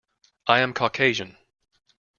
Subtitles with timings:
[0.47, 1.37] I am Caucasian.